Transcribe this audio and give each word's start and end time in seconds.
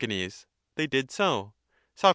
They 0.73 0.87
did 0.87 1.11
so. 1.11 1.53
Soc. 1.93 2.09